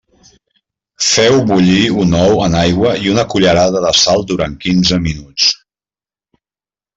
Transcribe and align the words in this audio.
Feu 1.07 1.35
bullir 1.51 1.83
un 2.03 2.15
ou 2.19 2.41
en 2.45 2.57
aigua 2.61 2.93
i 3.03 3.11
una 3.11 3.27
cullerada 3.35 3.85
de 3.85 3.93
sal 4.05 4.25
durant 4.33 4.57
quinze 4.65 4.99
minuts. 5.05 5.53